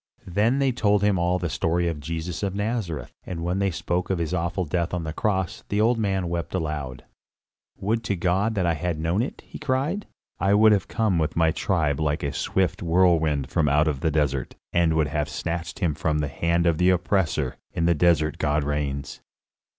[0.25, 4.09] Then they told him all the story of Jesus of Nazareth; and when they spoke
[4.09, 7.03] of his awful death on the cross, the old man wept aloud.
[7.77, 10.07] "Would to God that I had known it!" he cried;
[10.39, 14.55] "I would have come with my tribe like a swift whirlwind from out the desert,
[14.73, 17.57] and would have snatched him from the hand of the oppressor.
[17.71, 19.21] In the desert God reigns."